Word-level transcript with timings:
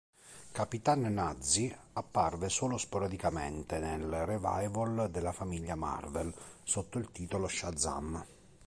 Capitan 0.51 1.01
Nazi 1.13 1.71
apparve 1.93 2.49
solo 2.49 2.79
sporadicamente 2.79 3.77
nel 3.77 4.25
revival 4.25 5.09
della 5.11 5.31
Famiglia 5.31 5.75
Marvel 5.75 6.33
sotto 6.63 6.97
il 6.97 7.11
titolo 7.11 7.47
"Shazam! 7.47 8.25